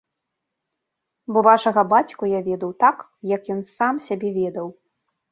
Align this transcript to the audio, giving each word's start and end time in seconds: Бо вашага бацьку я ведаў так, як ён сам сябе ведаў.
Бо 1.33 1.41
вашага 1.47 1.83
бацьку 1.91 2.29
я 2.29 2.39
ведаў 2.47 2.71
так, 2.83 2.97
як 3.33 3.41
ён 3.57 3.61
сам 3.77 3.93
сябе 4.07 4.29
ведаў. 4.39 4.67